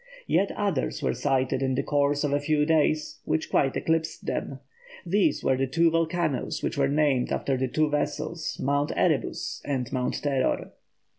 Yet 0.25 0.49
others 0.53 1.03
were 1.03 1.13
sighted 1.13 1.61
in 1.61 1.75
the 1.75 1.83
course 1.83 2.23
of 2.23 2.33
a 2.33 2.39
few 2.39 2.65
days 2.65 3.19
which 3.23 3.51
quite 3.51 3.77
eclipsed 3.77 4.25
them. 4.25 4.59
These 5.05 5.43
were 5.43 5.55
the 5.55 5.67
two 5.67 5.91
volcanoes 5.91 6.63
which 6.63 6.75
were 6.75 6.87
named 6.87 7.31
after 7.31 7.55
the 7.55 7.67
two 7.67 7.87
vessels, 7.87 8.59
Mount 8.59 8.91
Erebus 8.97 9.61
and 9.63 9.93
Mount 9.93 10.19
Terror. 10.23 10.71